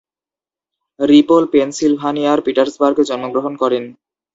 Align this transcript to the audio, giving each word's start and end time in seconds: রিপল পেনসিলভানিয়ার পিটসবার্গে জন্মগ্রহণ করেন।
রিপল 0.99 1.43
পেনসিলভানিয়ার 1.53 2.39
পিটসবার্গে 2.45 3.03
জন্মগ্রহণ 3.09 3.53
করেন। 3.61 3.83